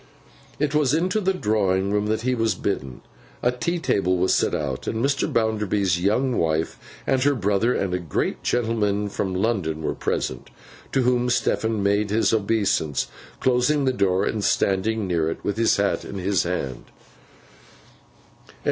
It 0.57 0.73
was 0.73 0.95
into 0.95 1.21
the 1.21 1.31
drawing 1.31 1.91
room 1.91 2.07
that 2.07 2.23
he 2.23 2.33
was 2.33 2.55
thus 2.55 2.61
bidden. 2.63 3.01
A 3.43 3.51
tea 3.51 3.77
table 3.77 4.17
was 4.17 4.33
set 4.33 4.55
out; 4.55 4.87
and 4.87 4.97
Mr. 5.05 5.31
Bounderby's 5.31 6.01
young 6.01 6.37
wife, 6.37 6.79
and 7.05 7.21
her 7.21 7.35
brother, 7.35 7.75
and 7.75 7.93
a 7.93 7.99
great 7.99 8.41
gentleman 8.41 9.09
from 9.09 9.35
London, 9.35 9.83
were 9.83 9.93
present. 9.93 10.49
To 10.93 11.03
whom 11.03 11.29
Stephen 11.29 11.83
made 11.83 12.09
his 12.09 12.33
obeisance, 12.33 13.09
closing 13.39 13.85
the 13.85 13.93
door 13.93 14.25
and 14.25 14.43
standing 14.43 15.05
near 15.05 15.29
it, 15.29 15.43
with 15.43 15.57
his 15.57 15.77
hat 15.77 16.03
in 16.03 16.15
his 16.17 16.41
hand. 16.41 16.85